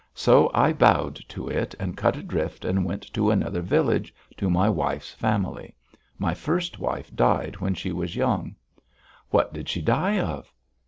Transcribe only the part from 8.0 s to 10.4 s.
young." "What did she die